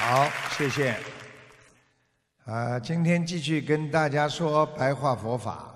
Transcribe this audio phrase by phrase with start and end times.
[0.00, 0.26] 好，
[0.56, 0.96] 谢谢。
[2.46, 5.74] 啊，今天继续跟大家说白话佛法。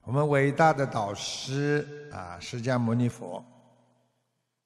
[0.00, 3.44] 我们伟大的导师啊，释迦牟尼佛，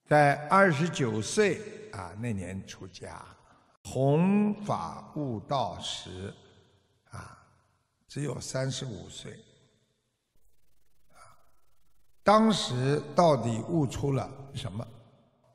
[0.06, 1.60] 在二十九岁
[1.90, 3.20] 啊那年出家，
[3.82, 6.32] 弘法悟道时，
[7.10, 7.36] 啊，
[8.06, 9.36] 只有三十五岁。
[12.22, 14.86] 当时到底悟出了什么？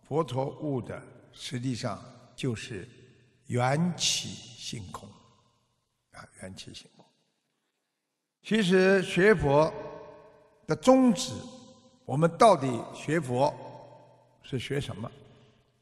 [0.04, 1.02] 佛陀悟的
[1.32, 1.98] 实际上
[2.36, 2.88] 就是
[3.48, 5.08] 缘起性空，
[6.12, 7.06] 啊，缘起性空。
[8.42, 9.74] 其实学佛
[10.68, 11.34] 的宗旨，
[12.06, 13.54] 我们到底学佛
[14.44, 15.12] 是学什么？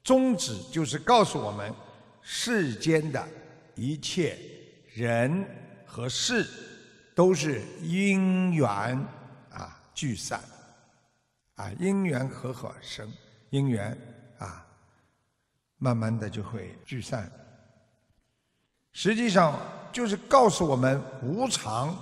[0.03, 1.73] 宗旨就是告诉我们，
[2.21, 3.25] 世间的
[3.75, 4.37] 一切
[4.93, 5.45] 人
[5.85, 6.45] 和事
[7.15, 8.67] 都是因缘
[9.49, 10.43] 啊聚散，
[11.55, 13.09] 啊因缘和合生，
[13.49, 13.97] 因缘
[14.39, 14.65] 啊
[15.77, 17.31] 慢慢的就会聚散。
[18.93, 19.59] 实际上
[19.91, 21.93] 就是告诉我们无常。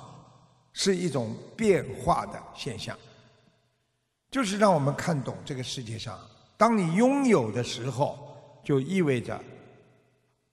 [0.74, 2.98] 是一种变化的现象，
[4.30, 6.18] 就是让我们看懂这个世界上，
[6.56, 8.18] 当你拥有的时候，
[8.64, 9.38] 就意味着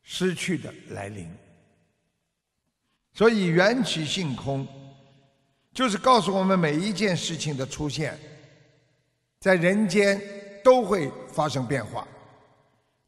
[0.02, 1.30] 失去的来临。
[3.14, 4.66] 所以缘起性空，
[5.72, 8.18] 就是告诉我们每一件事情的出现，
[9.38, 10.20] 在人间
[10.64, 12.04] 都会发生变化。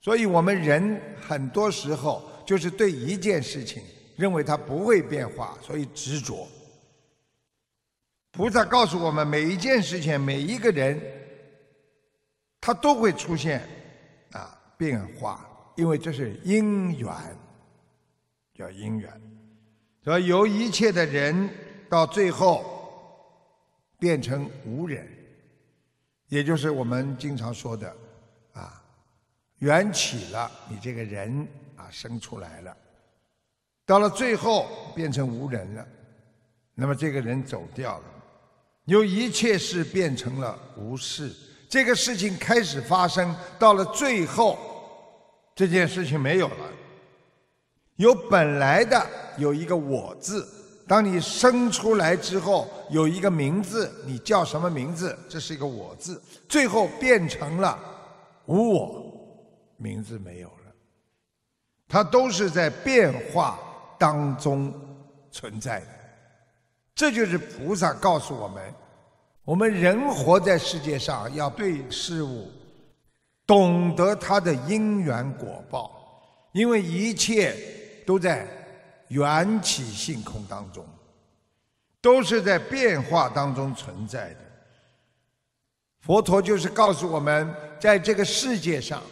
[0.00, 3.80] 所以我们人很多时候就是对一件事情
[4.16, 6.48] 认为它不会变化，所以执着。
[8.32, 11.00] 菩萨告诉我们，每一件事情、每一个人，
[12.60, 13.62] 他都会出现
[14.32, 17.08] 啊变化，因为这是因缘，
[18.52, 19.08] 叫因缘。
[20.02, 21.48] 所以由一切的人
[21.88, 22.64] 到最后
[23.96, 25.08] 变成无人，
[26.26, 27.96] 也就是我们经常说的
[28.54, 28.82] 啊
[29.58, 31.46] 缘起了，你这个人
[31.81, 32.77] 啊生出来了，
[33.86, 35.86] 到了最后变成无人了，
[36.75, 38.05] 那么这个人走掉了。
[38.84, 41.33] 由一切事变成了无事，
[41.69, 44.58] 这个事情开始发生，到了最后，
[45.55, 46.70] 这件事情没有了。
[47.96, 49.07] 有本来的
[49.39, 50.46] 有一个我字，
[50.89, 55.17] 当你生出来之后，有一个名字，你叫什么名字？
[55.29, 57.79] 这是一个我字，最后变成了
[58.46, 59.13] 无我，
[59.77, 60.59] 名字没有了。
[61.90, 63.58] 它都是在变化
[63.98, 64.73] 当中
[65.33, 65.86] 存在的。
[66.95, 68.62] 这就是菩萨告诉我们。
[69.45, 72.48] 我们人活在世界上，要对事物
[73.45, 75.90] 懂得它的因缘果报，
[76.52, 77.56] 因为一切
[78.07, 78.46] 都在
[79.08, 80.86] 缘起性空当中，
[82.01, 84.40] 都是在变化当中存在的。
[86.01, 89.02] 佛陀就是告诉我们，在这个世界上，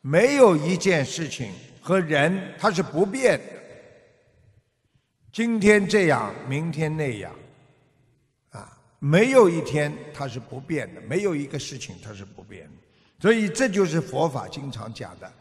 [0.00, 3.44] 没有一件事情和人它是不变的，
[5.32, 7.32] 今天这样，明天那样。
[8.50, 12.82] 啊没有一天它是不变的，没有一个事情它是不变的，
[13.18, 15.32] 所以这就是佛法经常讲的：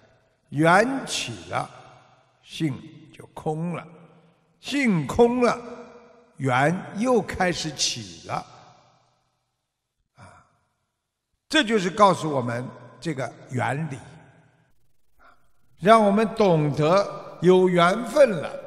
[0.50, 1.70] 缘起了，
[2.42, 2.74] 性
[3.12, 3.84] 就空了；
[4.62, 5.60] 性空了，
[6.38, 8.36] 缘又开始起了。
[10.16, 10.46] 啊，
[11.50, 12.66] 这就是告诉我们
[13.02, 13.98] 这个原理，
[15.80, 18.60] 让我们懂得有缘分了，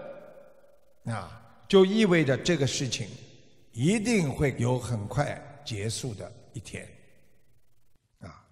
[1.07, 3.09] 啊，就意味着这个事情。
[3.75, 6.87] 一定会有很快结束的一天，
[8.21, 8.45] 啊，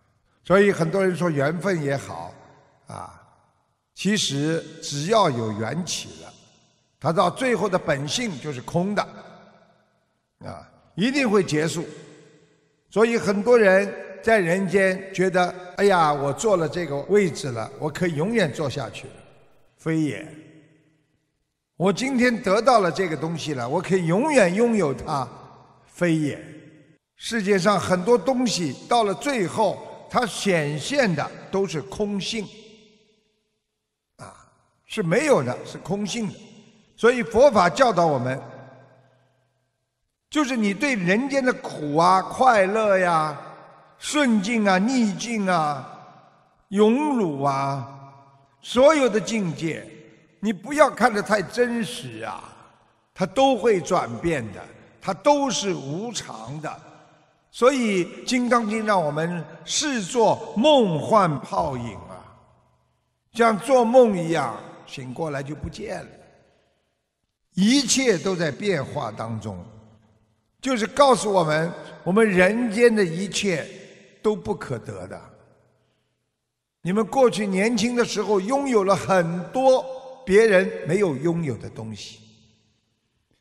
[0.43, 2.33] 所以很多人说缘分也好，
[2.87, 3.23] 啊，
[3.95, 6.33] 其实只要有缘起了，
[6.99, 9.03] 它到最后的本性就是空的，
[10.39, 11.85] 啊，一定会结束。
[12.89, 19.15] 所以很多人在人间觉得，哎呀，我坐了这个位置了，我可以永远坐下去了，
[19.77, 20.27] 非也。
[21.77, 25.27] 我今天得到了这个东西了，我可以永远拥有它，
[25.87, 26.39] 非也。
[27.17, 32.47] 世界上很多东西到了最后，它显现的都是空性，
[34.17, 34.35] 啊，
[34.87, 36.35] 是没有的，是空性的。
[36.97, 38.39] 所以佛法教导我们，
[40.29, 43.39] 就是你对人间的苦啊、快乐呀、
[44.01, 45.87] 顺境啊、逆境啊、
[46.69, 47.87] 荣辱啊，
[48.63, 49.87] 所有的境界。
[50.41, 52.43] 你不要看得太真实啊，
[53.13, 54.61] 它都会转变的，
[55.03, 56.81] 它都是无常的，
[57.51, 62.25] 所以《金刚经》让我们视作梦幻泡影啊，
[63.35, 66.09] 像做梦一样，醒过来就不见了。
[67.53, 69.63] 一切都在变化当中，
[70.63, 71.71] 就是告诉我们，
[72.03, 73.69] 我们人间的一切
[74.23, 75.21] 都不可得的，
[76.83, 79.85] 你们过去年轻的时候拥有了很多
[80.25, 82.21] 别人没有拥有的东西，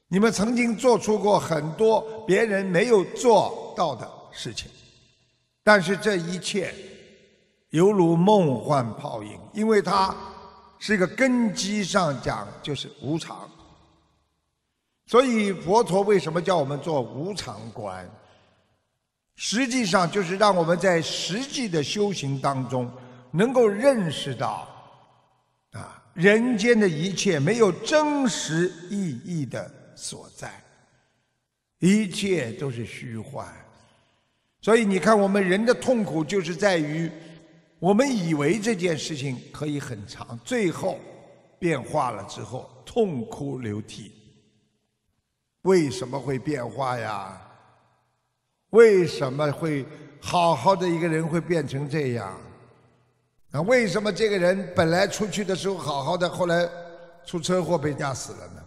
[0.07, 4.69] 你们曾经做出过很多别人没有做到的事情，
[5.63, 6.73] 但是这一切
[7.69, 10.15] 犹如梦幻泡影，因为它
[10.79, 13.49] 是一个根基上讲就是无常。
[15.05, 18.09] 所以佛陀为什么叫我们做无常观？
[19.41, 22.91] 实际上就是让我们在实际的修行当中，
[23.31, 24.68] 能够认识到，
[25.71, 30.62] 啊，人间的一切没有真实意义的所在，
[31.80, 33.47] 一切都是虚幻。
[34.59, 37.09] 所以你看，我们人的痛苦就是在于，
[37.80, 41.00] 我们以为这件事情可以很长，最后
[41.57, 44.12] 变化了之后，痛哭流涕。
[45.62, 47.42] 为什么会变化呀？
[48.71, 49.86] 为什么会
[50.19, 52.39] 好好的一个人会变成这样？
[53.51, 56.69] 啊，为什么这个人本来出去的时候好好的，后来
[57.25, 58.63] 出车祸被压死了呢？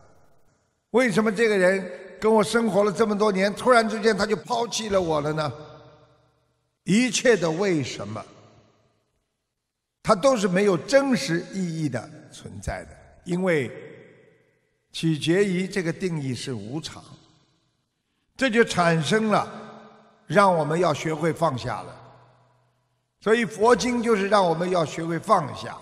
[0.90, 1.90] 为什么这个人
[2.20, 5.52] 跟我生活了这么多年，突然之间他就抛弃了我了呢？
[6.84, 8.24] 一切的为什么，
[10.02, 12.90] 它都是没有真实意义的存在的，
[13.24, 13.70] 因为。
[14.94, 17.02] 取决于这个定义是无常，
[18.36, 19.50] 这就产生了
[20.26, 21.98] 让我们要学会放下了。
[23.20, 25.76] 所以佛经就是让我们要学会放下。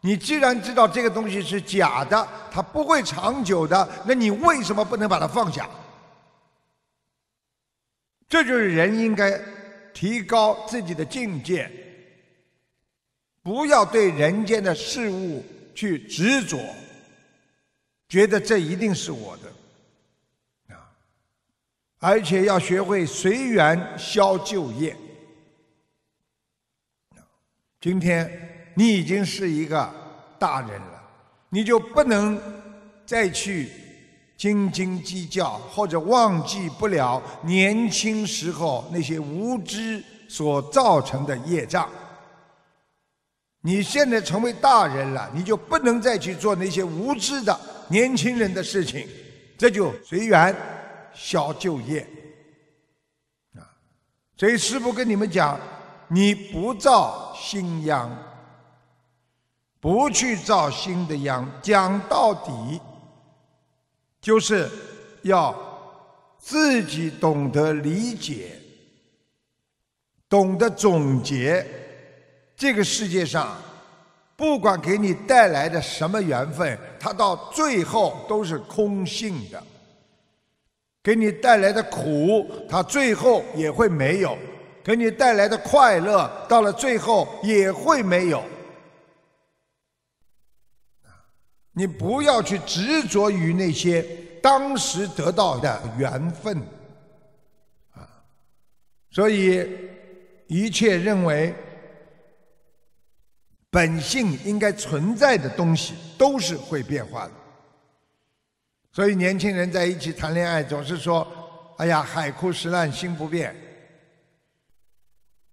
[0.00, 5.66] 你既然知道这个东西是假的，它不会长久的，那你为什么不能把它放下？
[8.28, 9.40] 这就是人应该
[9.94, 11.70] 提高自己的境界，
[13.42, 15.42] 不要对人间的事物
[15.74, 16.58] 去执着。
[18.08, 19.50] 觉得这一定是我的，
[22.06, 24.94] 而且要学会随缘消旧业。
[27.80, 28.30] 今天
[28.74, 29.90] 你已经是一个
[30.38, 31.02] 大人了，
[31.48, 32.38] 你就不能
[33.06, 33.70] 再去
[34.36, 41.88] 斤斤计较，或者忘记不了年轻时候那些无知所造成的业障。
[43.62, 47.58] 你现在成为大人了，你就不能再去做那些无知的。
[47.88, 49.08] 年轻人的事情，
[49.56, 50.54] 这就随缘
[51.14, 52.06] 消旧业
[53.56, 53.62] 啊！
[54.36, 55.58] 所以师父跟你们讲，
[56.08, 58.10] 你不造新殃，
[59.80, 62.80] 不去造新的殃，讲到底，
[64.20, 64.70] 就是
[65.22, 65.54] 要
[66.38, 68.58] 自己懂得理解，
[70.28, 71.66] 懂得总结
[72.56, 73.56] 这个世界上。
[74.36, 79.62] 不管给你带来的什么缘分，它到最后都是空性的。
[81.04, 84.36] 给你带来的苦，它最后也会没有；
[84.82, 88.42] 给你带来的快乐，到了最后也会没有。
[91.72, 94.02] 你不要去执着于那些
[94.42, 96.58] 当时得到的缘分，
[97.92, 98.08] 啊，
[99.10, 99.68] 所以
[100.48, 101.54] 一切认为。
[103.70, 107.32] 本性应该存在的东西都是会变化的，
[108.94, 111.26] 所以年轻人在一起谈恋爱总是说
[111.78, 113.52] ：“哎呀，海枯石烂，心不变。”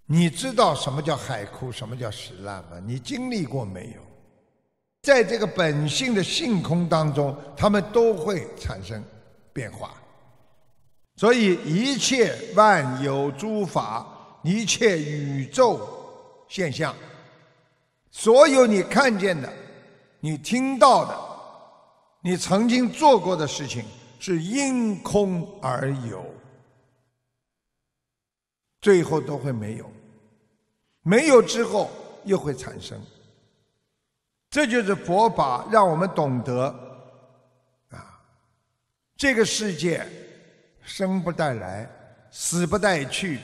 [0.05, 2.79] 你知道什么叫海枯，什么叫石烂吗？
[2.85, 4.01] 你经历过没有？
[5.01, 9.03] 在这个本性的性空当中，他们都会产生
[9.51, 9.95] 变化。
[11.15, 15.79] 所以一切万有诸法，一切宇宙
[16.47, 16.95] 现象。
[18.11, 19.51] 所有你看见的、
[20.19, 21.17] 你听到的、
[22.21, 23.83] 你曾经做过的事情，
[24.19, 26.23] 是因空而有，
[28.79, 29.91] 最后都会没有，
[31.01, 31.89] 没有之后
[32.23, 32.99] 又会产生。
[34.49, 36.67] 这就是佛法让我们懂得
[37.89, 38.21] 啊，
[39.15, 40.05] 这个世界
[40.83, 41.89] 生不带来，
[42.29, 43.39] 死不带去，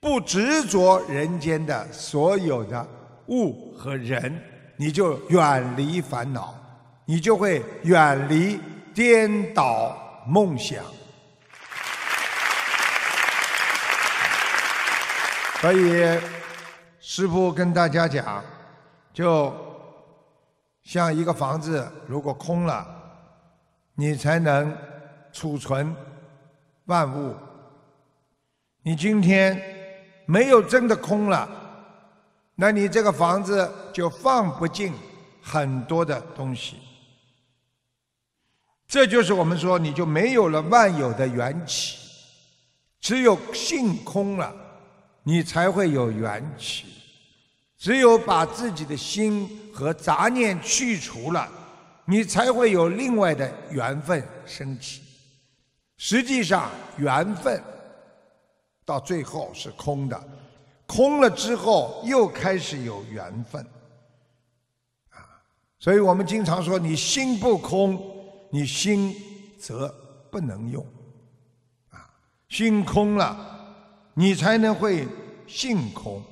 [0.00, 2.86] 不执着人间的所有的。
[3.28, 4.42] 物和人，
[4.76, 6.54] 你就远离烦恼，
[7.10, 8.60] 你就会远离
[8.92, 9.96] 颠倒
[10.26, 10.84] 梦想。
[15.58, 16.20] 所以，
[17.00, 18.44] 师父跟大家讲，
[19.10, 19.50] 就
[20.82, 22.86] 像一个房子，如果空了，
[23.94, 24.76] 你才能
[25.32, 25.96] 储存
[26.84, 27.34] 万物。
[28.82, 29.58] 你今天
[30.26, 31.48] 没有真的空了。
[32.54, 34.92] 那你这个房子就放不进
[35.42, 36.76] 很多的东西，
[38.88, 41.98] 这就是我们说你就没有了万有的缘起，
[42.98, 44.52] 只有性空了，
[45.22, 46.86] 你才会有缘起。
[47.76, 51.48] 只有把自己的心和杂念去除了，
[52.06, 55.02] 你才会有另外的缘分升起。
[55.98, 57.62] 实际上，缘分
[58.84, 60.20] 到最后是空的，
[60.86, 63.62] 空了之后又开始有缘分。
[65.10, 65.22] 啊，
[65.78, 68.17] 所以我们经常说，你心不空，
[68.50, 69.14] 你心
[69.58, 69.88] 则
[70.30, 70.84] 不能用。
[71.90, 72.10] 啊，
[72.48, 73.36] 心空了，
[74.14, 75.06] 你才能会
[75.46, 76.22] 性空。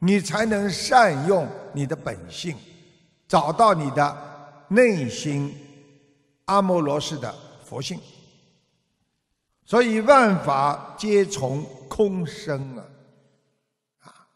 [0.00, 2.56] 你才能善用你的本性，
[3.26, 5.52] 找到你的内心
[6.44, 7.34] 阿摩罗氏的
[7.64, 8.00] 佛性。
[9.64, 12.84] 所以万法皆从空生啊！
[14.04, 14.28] 啊，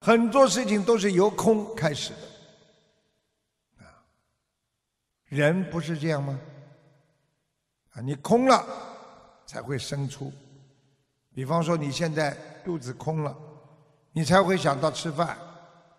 [0.00, 4.02] 很多事情都是由空开始的啊。
[5.30, 6.38] 人不是这样吗？
[7.94, 8.62] 啊，你空了
[9.46, 10.30] 才会生出。
[11.32, 13.34] 比方说，你现在肚子空了。
[14.12, 15.38] 你才会想到吃饭，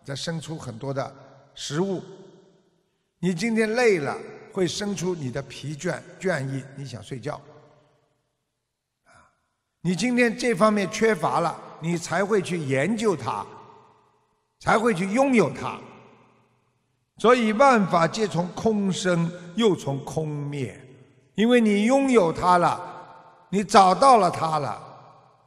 [0.04, 1.16] 再生出很多的
[1.56, 2.04] 食物。
[3.20, 4.18] 你今天累了，
[4.52, 7.40] 会生出你的疲倦、倦意，你想睡觉。
[9.06, 9.16] 啊，
[9.80, 13.48] 你今天这方面缺乏了，你才会去研究它，
[14.60, 15.80] 才会去拥有它。
[17.18, 20.80] 所以万法皆从空生，又从空灭。
[21.36, 22.80] 因为你拥有它了，
[23.50, 24.82] 你找到了它了，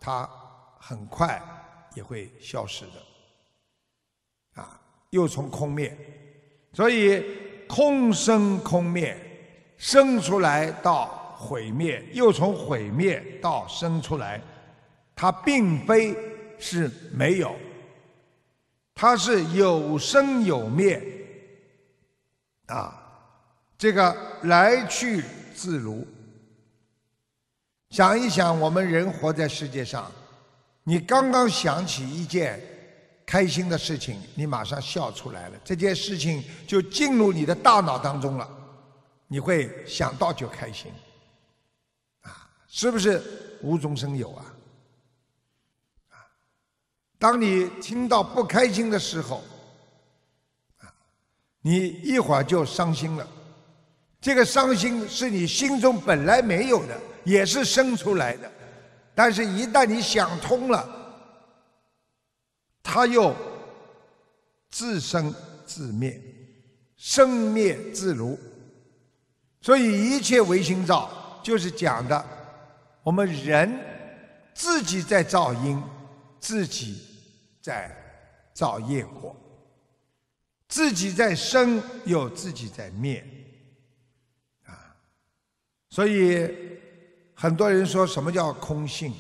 [0.00, 0.28] 它
[0.78, 1.40] 很快。
[1.96, 4.80] 也会消失的，啊，
[5.10, 5.96] 又从空灭，
[6.72, 7.24] 所以
[7.68, 9.16] 空生空灭，
[9.78, 14.40] 生出来到毁灭，又从毁灭到生出来，
[15.14, 16.16] 它并非
[16.58, 17.54] 是没有，
[18.92, 21.00] 它是有生有灭，
[22.66, 23.00] 啊，
[23.76, 26.06] 这个来去自如。
[27.90, 30.10] 想一想，我们人活在世界上。
[30.82, 32.60] 你刚刚想起一件
[33.24, 38.48] 开心的事情，你马上笑出来了，这件事情就进入你的大脑当中了，
[39.28, 40.92] 你会想到就开心，
[42.20, 43.22] 啊，是不是
[43.62, 44.44] 无中生有啊？
[46.10, 46.20] 啊，
[47.18, 49.42] 当你听到不开心的时候，
[51.66, 53.26] 你一会儿就伤心了，
[54.20, 58.52] 这个伤心是你心中本来没有的，也是生出来的。
[59.14, 60.86] 但是，一旦你想通了，
[62.82, 63.34] 它又
[64.70, 66.20] 自生自灭，
[66.98, 68.38] 生灭自如。
[69.62, 72.22] 所以，一切唯心造就是讲的，
[73.02, 73.74] 我们人
[74.52, 75.82] 自己在造因，
[76.38, 77.00] 自己
[77.62, 77.90] 在
[78.52, 79.34] 造业果，
[80.74, 83.24] 自己在生，又自己在灭，
[84.64, 84.74] 啊，
[85.88, 86.50] 所以。
[87.36, 89.12] 很多人说什么叫空性？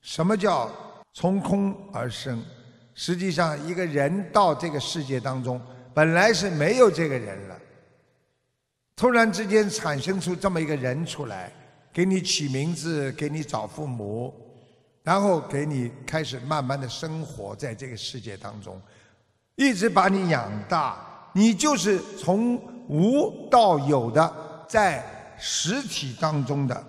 [0.00, 0.70] 什么叫
[1.12, 2.42] 从空而生？
[2.94, 5.60] 实际上，一个人到这个世界当中，
[5.94, 7.58] 本来是没有这个人了。
[8.96, 11.52] 突然之间产生出这么一个人出来，
[11.92, 14.34] 给你起名字，给你找父母，
[15.02, 18.80] 然后给你开始慢慢的生活在这个世界当中，
[19.58, 20.96] 一直把你养大，
[21.32, 22.54] 你就是从
[22.88, 25.04] 无到有的在
[25.36, 26.84] 实体当中的。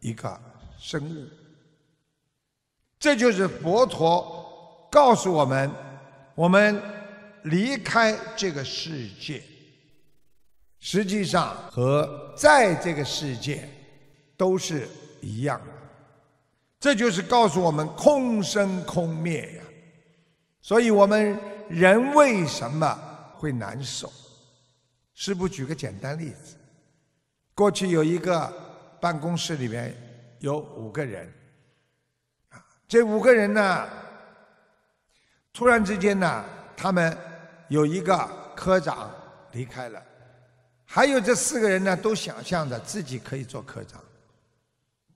[0.00, 0.40] 一个
[0.78, 1.26] 生物，
[3.00, 5.68] 这就是佛陀告诉我们：
[6.36, 6.80] 我们
[7.42, 9.42] 离开这个世界，
[10.78, 13.68] 实际上和在这个世界
[14.36, 14.88] 都是
[15.20, 15.72] 一样的。
[16.78, 19.64] 这就是告诉我们空生空灭呀。
[20.62, 21.36] 所以我们
[21.68, 22.98] 人为什么
[23.34, 24.12] 会难受？
[25.14, 26.56] 师傅举个简单例子：
[27.54, 28.66] 过去有一个。
[29.00, 29.96] 办公室里面
[30.40, 31.32] 有五个人，
[32.48, 32.58] 啊，
[32.88, 33.88] 这五个人呢，
[35.52, 36.44] 突然之间呢，
[36.76, 37.16] 他们
[37.68, 39.08] 有一个科长
[39.52, 40.02] 离开了，
[40.84, 44.02] 还有这四个人呢，都想象着自己可以做科长。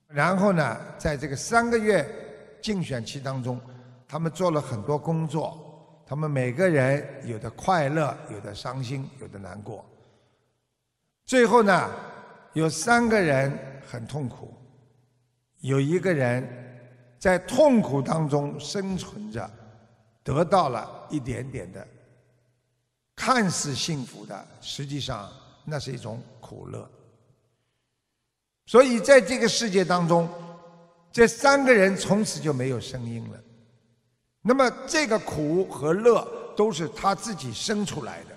[0.06, 2.08] 然后呢，在这个三个月
[2.62, 3.60] 竞选期当中，
[4.06, 5.61] 他们做了很多工作，
[6.12, 9.82] 他们每个人有的快乐，有的伤心，有的难过。
[11.24, 11.90] 最后呢，
[12.52, 13.50] 有三个人。
[13.86, 14.54] 很痛苦，
[15.60, 16.46] 有一个人
[17.18, 19.50] 在痛苦当中生存着，
[20.22, 21.86] 得到了一点点的
[23.16, 25.30] 看似幸福的，实际上
[25.64, 26.90] 那是一种苦乐。
[28.66, 30.28] 所以在这个世界当中，
[31.10, 33.42] 这三个人从此就没有声音了。
[34.42, 38.30] 那么这个苦和乐都是他自己生出来的。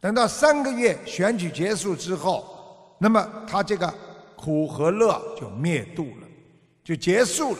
[0.00, 3.94] 等到三个月选举结束之后，那么他这个。
[4.38, 6.28] 苦和乐就灭度了，
[6.84, 7.58] 就结束了。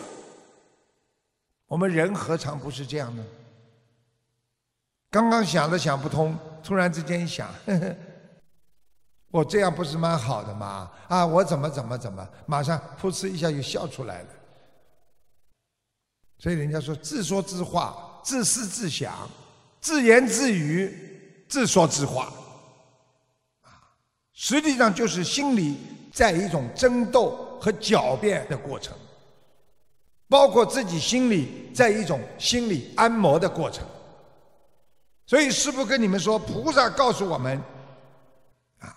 [1.67, 3.25] 我们人何尝不是这样呢？
[5.11, 7.97] 刚刚想都想不通，突然之间一想，呵呵，
[9.31, 10.91] 我这样不是蛮好的吗？
[11.09, 14.29] 啊，我怎么怎么怎么，马上噗嗤一下就笑出来了。
[16.47, 19.29] 所以人家说自说自话、自思自想、
[19.81, 22.33] 自言自语、自说自话，
[23.63, 23.83] 啊，
[24.33, 25.77] 实际上就是心里
[26.13, 28.97] 在一种争斗和狡辩的过程，
[30.29, 33.85] 包括自己心里在一种心理按摩的过程。
[35.27, 37.61] 所以师父跟你们说，菩萨告诉我们，
[38.79, 38.95] 啊，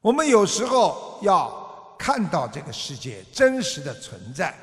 [0.00, 4.54] 我们有时候要看到这个世界真实的存在，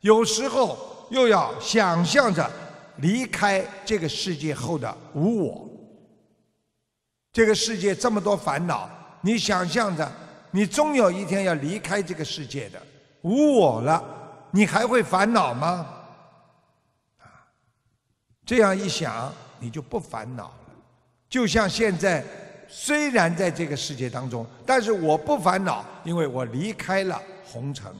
[0.00, 0.94] 有时候。
[1.10, 2.50] 又要想象着
[2.96, 5.68] 离开这个世界后的无我。
[7.32, 8.88] 这个世界这么多烦恼，
[9.20, 10.10] 你想象着，
[10.50, 12.80] 你终有一天要离开这个世界的
[13.22, 14.02] 无我了，
[14.50, 15.86] 你还会烦恼吗？
[17.18, 17.26] 啊，
[18.46, 20.54] 这样一想，你就不烦恼了。
[21.28, 22.24] 就像现在，
[22.68, 27.94] 虽然在这个世界当中，但是我不烦恼，因为我离开了红尘。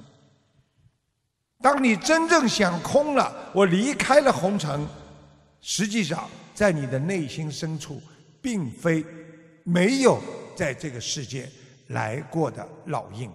[1.63, 4.87] 当你真正想空了，我离开了红尘，
[5.61, 8.01] 实际上在你的内心深处，
[8.41, 9.05] 并非
[9.65, 10.21] 没有
[10.55, 11.51] 在这个世界
[11.89, 13.31] 来过的烙印，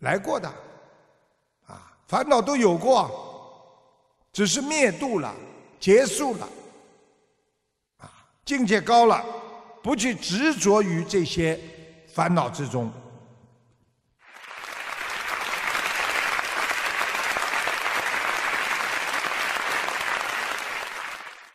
[0.00, 0.48] 来过的，
[1.66, 3.10] 啊，烦恼都有过，
[4.32, 5.34] 只是灭度了，
[5.80, 6.48] 结束了，
[7.98, 8.10] 啊，
[8.44, 9.24] 境界高了，
[9.82, 11.58] 不去执着于这些
[12.12, 12.92] 烦恼之中。